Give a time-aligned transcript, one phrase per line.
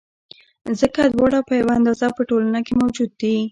[0.79, 3.35] ځکه دواړه په یوه اندازه په ټولنه کې موجود دي.